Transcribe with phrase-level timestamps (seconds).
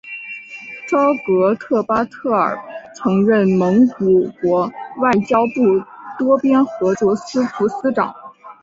[0.89, 2.57] 朝格特巴特尔
[2.95, 4.65] 曾任蒙古国
[4.97, 5.61] 外交部
[6.17, 8.11] 多边合作司副司长。